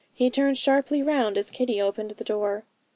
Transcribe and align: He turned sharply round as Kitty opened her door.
He 0.15 0.31
turned 0.31 0.57
sharply 0.57 1.03
round 1.03 1.37
as 1.37 1.51
Kitty 1.51 1.79
opened 1.79 2.09
her 2.17 2.23
door. 2.23 2.63